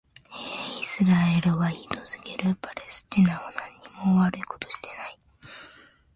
[0.81, 2.55] イスラエルはひどすぎる。
[2.55, 3.67] パレスチナはな
[4.07, 5.19] にも悪いことをしていない。